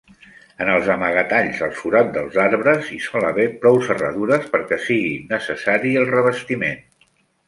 [0.63, 5.93] En els amagatalls als forats dels arbres hi sol haver prou serradures perquè sigui innecessari
[6.05, 6.83] el revestiment.